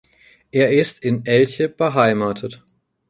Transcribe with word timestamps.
Er 0.49 0.71
ist 0.73 1.03
in 1.05 1.27
Elche 1.27 1.69
beheimatet. 1.69 2.63